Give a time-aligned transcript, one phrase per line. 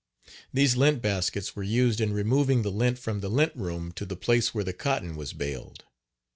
[0.51, 4.15] These lint baskets were used in removing the lint from the lint room to the
[4.17, 5.85] place where the cotton was baled.